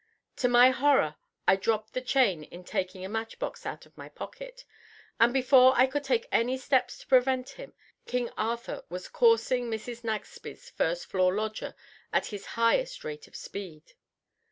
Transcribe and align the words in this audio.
To 0.37 0.47
my 0.47 0.71
horror 0.71 1.17
I 1.47 1.55
dropped 1.55 1.93
the 1.93 2.01
chain 2.01 2.43
in 2.45 2.63
taking 2.63 3.05
a 3.05 3.07
match 3.07 3.37
box 3.37 3.67
out 3.67 3.85
of 3.85 3.95
my 3.95 4.09
pocket, 4.09 4.65
and 5.19 5.31
before 5.31 5.73
I 5.77 5.85
could 5.85 6.03
take 6.03 6.27
any 6.31 6.57
steps 6.57 6.97
to 7.01 7.05
prevent 7.07 7.49
him 7.49 7.73
_King 8.07 8.33
Arthur 8.35 8.83
was 8.89 9.07
coursing 9.07 9.69
Mrs. 9.69 10.03
Nagsby's 10.03 10.71
first 10.71 11.05
floor 11.05 11.35
lodger 11.35 11.75
at 12.11 12.25
his 12.25 12.47
highest 12.57 13.03
rate 13.03 13.27
of 13.27 13.35
speed!!! 13.35 13.93